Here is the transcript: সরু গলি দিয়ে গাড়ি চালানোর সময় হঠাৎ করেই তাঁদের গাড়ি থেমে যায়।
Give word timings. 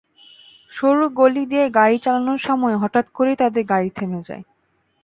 সরু 0.71 1.05
গলি 1.19 1.43
দিয়ে 1.51 1.65
গাড়ি 1.77 1.97
চালানোর 2.03 2.39
সময় 2.47 2.75
হঠাৎ 2.83 3.05
করেই 3.15 3.39
তাঁদের 3.41 3.63
গাড়ি 3.71 3.89
থেমে 3.97 4.21
যায়। 4.27 4.43